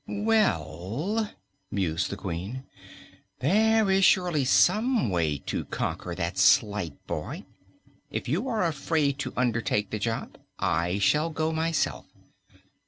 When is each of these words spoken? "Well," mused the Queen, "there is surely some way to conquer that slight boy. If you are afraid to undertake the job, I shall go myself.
"Well," 0.07 1.29
mused 1.69 2.09
the 2.09 2.17
Queen, 2.17 2.63
"there 3.37 3.91
is 3.91 4.03
surely 4.03 4.45
some 4.45 5.11
way 5.11 5.37
to 5.37 5.65
conquer 5.65 6.15
that 6.15 6.39
slight 6.39 6.95
boy. 7.05 7.45
If 8.09 8.27
you 8.27 8.47
are 8.49 8.63
afraid 8.63 9.19
to 9.19 9.33
undertake 9.37 9.91
the 9.91 9.99
job, 9.99 10.39
I 10.57 10.97
shall 10.97 11.29
go 11.29 11.51
myself. 11.53 12.07